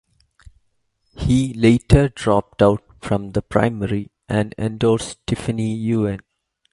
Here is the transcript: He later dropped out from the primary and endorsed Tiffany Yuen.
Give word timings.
He 1.15 1.53
later 1.53 2.09
dropped 2.09 2.63
out 2.63 2.81
from 3.03 3.33
the 3.33 3.43
primary 3.43 4.09
and 4.27 4.55
endorsed 4.57 5.19
Tiffany 5.27 5.75
Yuen. 5.75 6.21